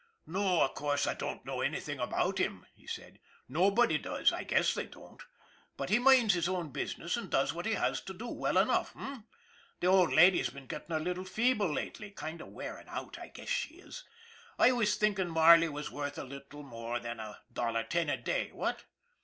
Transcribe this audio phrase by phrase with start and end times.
[0.25, 3.19] "No, of course, I don't know anything about him, 3" he said."
[3.59, 5.21] Nobody does, I guess they don't.
[5.77, 8.95] But he minds his own business and does what he has to do well enough,
[8.95, 9.25] h'm?
[9.79, 13.49] The old lady's been getting a little feeble lately kind of wearing out, I guess
[13.49, 14.03] she is.
[14.57, 18.49] I was thinking Marley was worth a little more than a dollar ten a day,
[18.53, 18.85] what